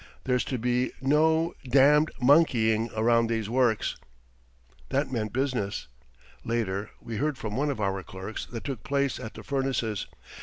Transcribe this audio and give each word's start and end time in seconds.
There's 0.23 0.43
to 0.45 0.57
be 0.57 0.93
no 0.99 1.53
d 1.63 1.69
d 1.69 2.05
monkeying 2.19 2.87
round 2.87 3.29
these 3.29 3.51
works.'" 3.51 3.97
That 4.89 5.11
meant 5.11 5.31
business. 5.31 5.89
Later 6.43 6.89
we 6.99 7.17
heard 7.17 7.37
from 7.37 7.55
one 7.55 7.69
of 7.69 7.79
our 7.79 8.01
clerks 8.01 8.51
what 8.51 8.63
took 8.63 8.81
place 8.81 9.19
at 9.19 9.35
the 9.35 9.43
furnaces. 9.43 10.07